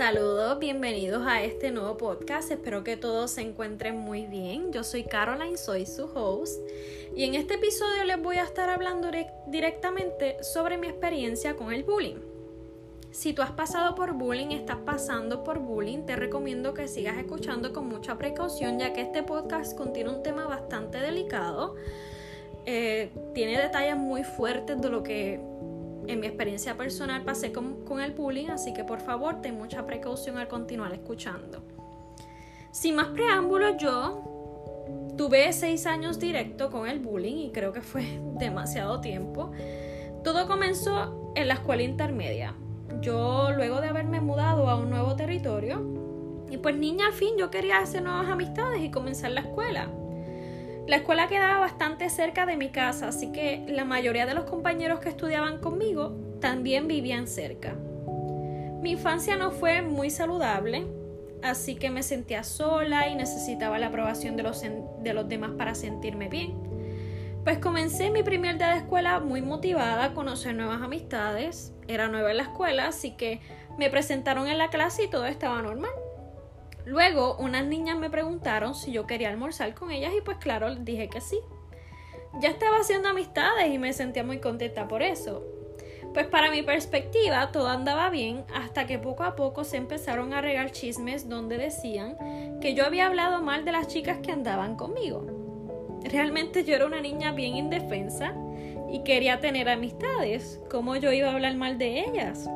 [0.00, 2.50] Saludos, bienvenidos a este nuevo podcast.
[2.50, 4.72] Espero que todos se encuentren muy bien.
[4.72, 6.58] Yo soy Caroline, soy su host.
[7.14, 9.10] Y en este episodio les voy a estar hablando
[9.48, 12.16] directamente sobre mi experiencia con el bullying.
[13.10, 17.74] Si tú has pasado por bullying, estás pasando por bullying, te recomiendo que sigas escuchando
[17.74, 21.74] con mucha precaución ya que este podcast contiene un tema bastante delicado.
[22.64, 25.40] Eh, tiene detalles muy fuertes de lo que
[26.06, 29.86] en mi experiencia personal pasé con, con, el bullying, así que por favor ten mucha
[29.86, 31.62] precaución al continuar escuchando.
[32.72, 34.22] Sin más preámbulos, yo
[35.16, 39.52] tuve seis años directo con el bullying y creo que fue demasiado tiempo.
[40.24, 42.54] Todo comenzó en la escuela intermedia.
[43.00, 46.00] Yo luego de haberme mudado a un nuevo territorio,
[46.50, 49.88] y pues niña al fin yo quería hacer nuevas amistades y comenzar la escuela.
[50.90, 54.98] La escuela quedaba bastante cerca de mi casa, así que la mayoría de los compañeros
[54.98, 57.76] que estudiaban conmigo también vivían cerca.
[58.82, 60.88] Mi infancia no fue muy saludable,
[61.44, 66.28] así que me sentía sola y necesitaba la aprobación de los, de demás para sentirme
[66.28, 66.58] bien.
[67.44, 71.72] Pues comencé mi primer día de escuela muy motivada a conocer nuevas amistades.
[71.86, 73.38] Era nueva en la escuela, así que
[73.78, 75.92] me presentaron en la clase y todo estaba normal.
[76.90, 81.08] Luego, unas niñas me preguntaron si yo quería almorzar con ellas y pues claro, dije
[81.08, 81.38] que sí.
[82.40, 85.44] Ya estaba haciendo amistades y me sentía muy contenta por eso.
[86.12, 90.40] Pues para mi perspectiva todo andaba bien hasta que poco a poco se empezaron a
[90.40, 92.16] regar chismes donde decían
[92.60, 95.24] que yo había hablado mal de las chicas que andaban conmigo.
[96.02, 98.34] Realmente yo era una niña bien indefensa
[98.90, 100.60] y quería tener amistades.
[100.68, 102.50] ¿Cómo yo iba a hablar mal de ellas?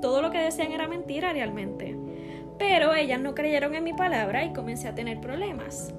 [0.00, 2.03] Todo lo que decían era mentira realmente.
[2.58, 5.94] Pero ellas no creyeron en mi palabra y comencé a tener problemas.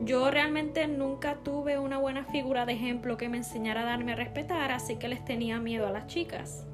[0.00, 4.16] Yo realmente nunca tuve una buena figura de ejemplo que me enseñara a darme a
[4.16, 6.66] respetar, así que les tenía miedo a las chicas.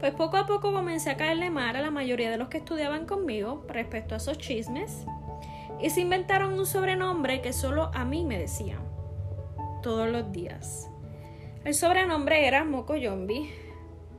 [0.00, 3.04] Pues poco a poco comencé a caerle mal a la mayoría de los que estudiaban
[3.04, 5.04] conmigo respecto a esos chismes
[5.80, 8.80] y se inventaron un sobrenombre que solo a mí me decían
[9.82, 10.90] todos los días.
[11.64, 13.50] El sobrenombre era Moco Yombi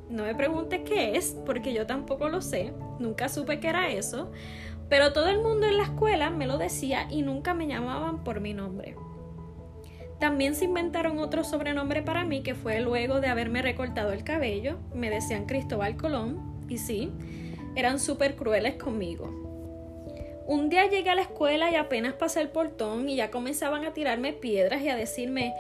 [0.10, 4.32] no me preguntes qué es, porque yo tampoco lo sé, nunca supe qué era eso,
[4.90, 8.42] pero todo el mundo en la escuela me lo decía y nunca me llamaban por
[8.42, 8.96] mi nombre.
[10.20, 14.78] También se inventaron otro sobrenombre para mí que fue luego de haberme recortado el cabello,
[14.94, 17.12] me decían Cristóbal Colón, y sí,
[17.76, 19.30] eran súper crueles conmigo.
[20.48, 23.94] Un día llegué a la escuela y apenas pasé el portón y ya comenzaban a
[23.94, 25.54] tirarme piedras y a decirme,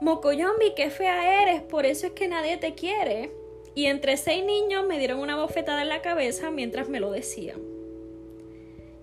[0.00, 3.30] Mocoyombi, qué fea eres, por eso es que nadie te quiere
[3.74, 7.60] y entre seis niños me dieron una bofetada en la cabeza mientras me lo decían.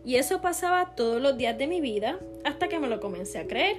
[0.05, 3.47] Y eso pasaba todos los días de mi vida hasta que me lo comencé a
[3.47, 3.77] creer.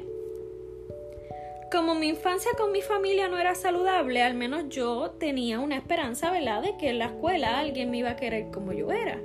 [1.73, 6.31] Como mi infancia con mi familia no era saludable, al menos yo tenía una esperanza,
[6.31, 9.21] ¿verdad?, de que en la escuela alguien me iba a querer como yo era.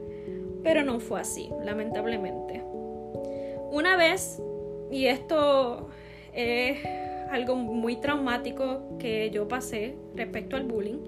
[0.64, 2.62] Pero no fue así, lamentablemente.
[3.72, 4.42] Una vez,
[4.92, 5.90] y esto
[6.34, 6.78] es
[7.32, 11.00] algo muy traumático que yo pasé respecto al bullying,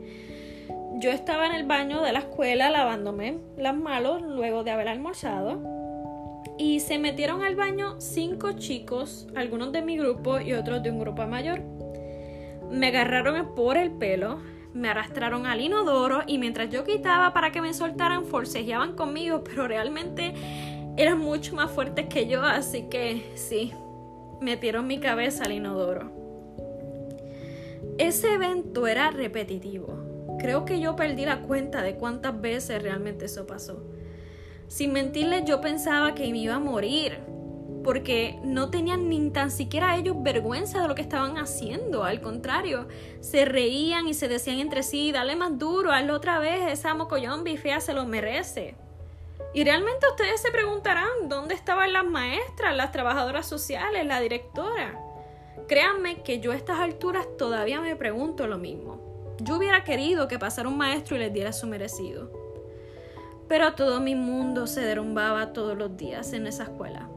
[0.99, 5.61] yo estaba en el baño de la escuela lavándome las manos luego de haber almorzado
[6.57, 10.99] y se metieron al baño cinco chicos, algunos de mi grupo y otros de un
[10.99, 11.61] grupo mayor.
[12.71, 14.39] Me agarraron por el pelo,
[14.73, 19.67] me arrastraron al inodoro y mientras yo quitaba para que me soltaran, forcejeaban conmigo, pero
[19.67, 20.33] realmente
[20.97, 23.71] eran mucho más fuertes que yo, así que sí,
[24.41, 26.11] metieron mi cabeza al inodoro.
[27.99, 30.06] Ese evento era repetitivo
[30.39, 33.83] Creo que yo perdí la cuenta de cuántas veces realmente eso pasó.
[34.67, 37.19] Sin mentirles, yo pensaba que me iba a morir,
[37.83, 42.03] porque no tenían ni tan siquiera ellos vergüenza de lo que estaban haciendo.
[42.03, 42.87] Al contrario,
[43.21, 47.55] se reían y se decían entre sí, dale más duro, hazlo otra vez, esa mocoyombi
[47.55, 48.75] fea se lo merece.
[49.53, 54.99] Y realmente ustedes se preguntarán dónde estaban las maestras, las trabajadoras sociales, la directora.
[55.69, 59.06] Créanme que yo a estas alturas todavía me pregunto lo mismo.
[59.39, 62.31] Yo hubiera querido que pasara un maestro y les diera su merecido.
[63.47, 67.09] Pero todo mi mundo se derrumbaba todos los días en esa escuela.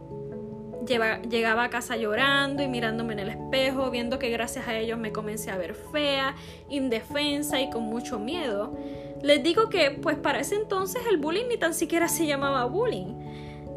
[0.86, 5.12] llegaba a casa llorando y mirándome en el espejo, viendo que gracias a ellos me
[5.12, 6.34] comencé a ver fea,
[6.68, 8.76] indefensa y con mucho miedo.
[9.22, 13.14] Les digo que, pues para ese entonces el bullying ni tan siquiera se llamaba bullying.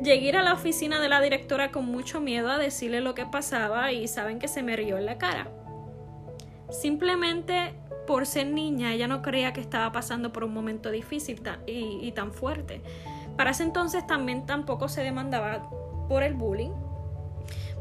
[0.03, 3.91] Llegué a la oficina de la directora con mucho miedo a decirle lo que pasaba
[3.93, 5.47] y saben que se me rió en la cara.
[6.73, 7.75] Simplemente
[8.07, 12.33] por ser niña, ella no creía que estaba pasando por un momento difícil y, tan
[12.33, 12.81] fuerte.
[13.37, 15.69] Para ese entonces también tampoco se demandaba
[16.09, 16.71] por el bullying.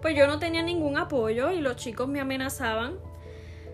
[0.03, 2.99] Pues yo no tenía ningún apoyo y los chicos me amenazaban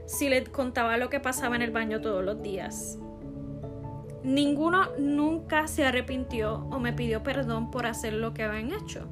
[0.06, 2.98] si les contaba lo que pasaba en el baño todos los días.
[4.22, 9.08] ninguno nunca se arrepintió o me pidió perdón por hacer lo que habían hecho.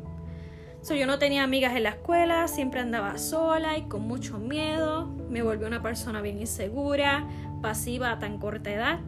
[0.88, 5.42] yo no tenía amigas en la escuela, siempre andaba sola y con mucho miedo, me
[5.42, 7.28] volví una persona bien insegura,
[7.60, 9.00] pasiva a tan corta edad.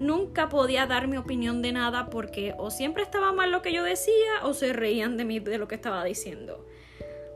[0.00, 3.84] Nunca podía dar mi opinión de nada porque o siempre estaba mal lo que yo
[3.84, 6.66] decía o se reían de mí de lo que estaba diciendo.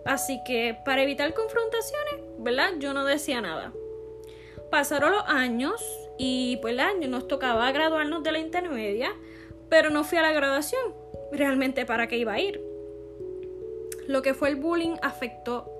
[0.04, 2.70] Así que para evitar confrontaciones, ¿verdad?
[2.80, 3.72] Yo no decía nada.
[4.72, 5.80] Pasaron los años
[6.18, 9.12] y pues el año nos tocaba graduarnos de la intermedia,
[9.68, 10.96] pero no fui a la graduación.
[11.30, 12.60] Realmente para qué iba a ir.
[14.08, 15.79] Lo que fue el bullying afectó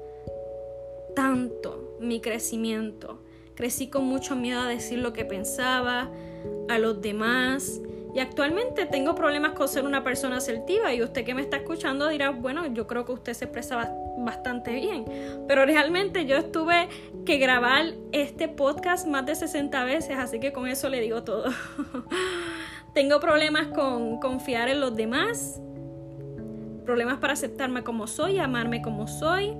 [1.15, 3.21] tanto mi crecimiento.
[3.55, 6.11] Crecí con mucho miedo a decir lo que pensaba
[6.69, 7.81] a los demás
[8.15, 12.09] y actualmente tengo problemas con ser una persona asertiva y usted que me está escuchando
[12.09, 15.05] dirá, bueno, yo creo que usted se expresa bastante bien,
[15.47, 16.89] pero realmente yo estuve
[17.25, 21.51] que grabar este podcast más de 60 veces, así que con eso le digo todo.
[22.95, 25.61] tengo problemas con confiar en los demás,
[26.85, 29.55] problemas para aceptarme como soy, amarme como soy.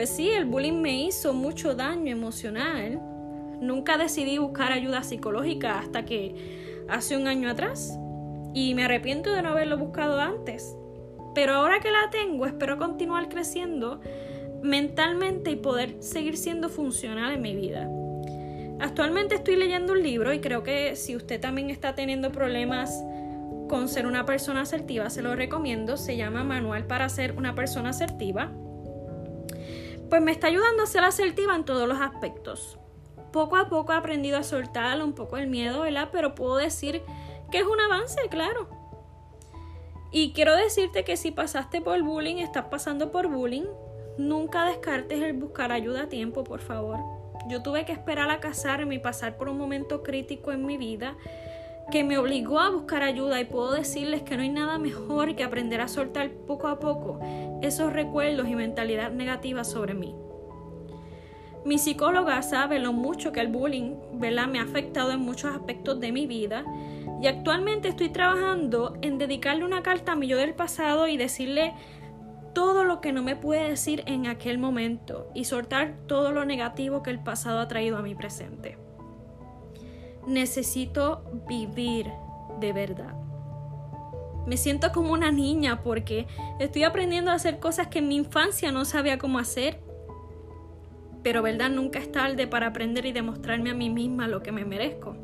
[0.00, 2.98] Pues sí, el bullying me hizo mucho daño emocional.
[3.60, 7.98] Nunca decidí buscar ayuda psicológica hasta que hace un año atrás
[8.54, 10.74] y me arrepiento de no haberlo buscado antes.
[11.34, 14.00] Pero ahora que la tengo, espero continuar creciendo
[14.62, 17.86] mentalmente y poder seguir siendo funcional en mi vida.
[18.80, 23.04] Actualmente estoy leyendo un libro y creo que si usted también está teniendo problemas
[23.68, 25.98] con ser una persona asertiva, se lo recomiendo.
[25.98, 28.50] Se llama Manual para ser una persona asertiva.
[30.10, 32.76] Pues me está ayudando a ser asertiva en todos los aspectos
[33.30, 36.08] poco a poco he aprendido a soltar un poco el miedo, ¿verdad?
[36.12, 37.02] Pero puedo decir
[37.50, 38.68] que es un avance, claro.
[40.12, 43.66] Y quiero decirte que si pasaste por bullying, estás pasando por bullying,
[44.18, 46.98] nunca descartes el buscar ayuda a tiempo, por favor.
[47.48, 51.16] Yo tuve que esperar a casarme y pasar por un momento crítico en mi vida
[51.90, 55.44] que me obligó a buscar ayuda y puedo decirles que no hay nada mejor que
[55.44, 57.20] aprender a soltar poco a poco
[57.62, 60.14] esos recuerdos y mentalidad negativa sobre mí.
[61.64, 66.10] Mi psicóloga sabe lo mucho que el bullying me ha afectado en muchos aspectos de
[66.10, 66.64] mi vida
[67.20, 71.74] y actualmente estoy trabajando en dedicarle una carta a mi yo del pasado y decirle
[72.54, 77.02] todo lo que no me puede decir en aquel momento y soltar todo lo negativo
[77.02, 78.78] que el pasado ha traído a mi presente.
[80.26, 82.10] Necesito vivir
[82.60, 83.14] de verdad.
[84.46, 86.26] Me siento como una niña porque
[86.58, 89.80] estoy aprendiendo a hacer cosas que en mi infancia no sabía cómo hacer
[91.22, 94.64] pero verdad nunca es tarde para aprender y demostrarme a mí misma lo que me
[94.64, 95.16] merezco.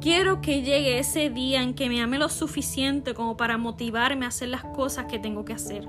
[0.00, 4.28] Quiero que llegue ese día en que me ame lo suficiente como para motivarme a
[4.28, 5.88] hacer las cosas que tengo que hacer.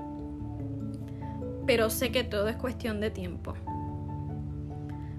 [1.66, 3.54] Pero sé que todo es cuestión de tiempo.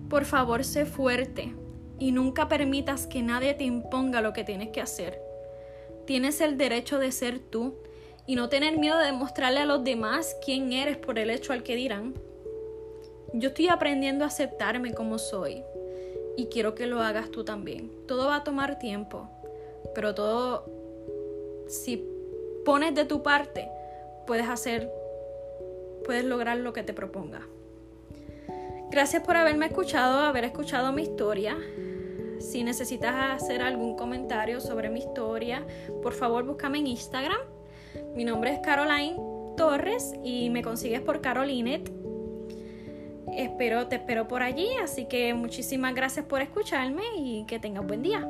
[0.10, 1.54] Por favor, sé fuerte
[2.00, 5.22] y nunca permitas que nadie te imponga lo que tienes que hacer.
[6.06, 7.76] Tienes el derecho de ser tú
[8.26, 11.64] y no tener miedo de demostrarle a los demás quién eres por el hecho al
[11.64, 12.14] que dirán.
[13.34, 15.64] Yo estoy aprendiendo a aceptarme como soy
[16.36, 17.92] y quiero que lo hagas tú también.
[18.08, 19.28] Todo va a tomar tiempo,
[19.96, 20.66] pero todo,
[21.68, 22.06] si
[22.64, 23.70] pones de tu parte,
[24.26, 24.92] puedes hacer,
[26.06, 27.42] puedes lograr lo que te proponga.
[28.92, 31.58] Gracias por haberme escuchado, haber escuchado mi historia.
[32.50, 35.66] Si necesitas hacer algún comentario sobre mi historia,
[36.02, 37.42] por favor búscame en Instagram.
[38.16, 39.18] Mi nombre es Caroline
[39.58, 41.92] Torres y me consigues por Carolinet
[43.38, 48.02] espero, te espero por allí, así que muchísimas gracias por escucharme y que tengas buen
[48.02, 48.28] día.